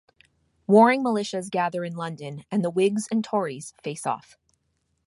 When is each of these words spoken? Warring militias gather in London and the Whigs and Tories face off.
Warring 0.65 1.03
militias 1.03 1.51
gather 1.51 1.83
in 1.83 1.93
London 1.95 2.43
and 2.49 2.65
the 2.65 2.71
Whigs 2.71 3.07
and 3.11 3.23
Tories 3.23 3.75
face 3.83 4.07
off. 4.07 4.35